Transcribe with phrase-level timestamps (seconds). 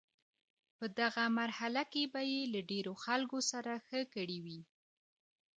[0.77, 4.61] په دغه مرحله کې به یې له ډیرو خلکو سره ښه کړي وي.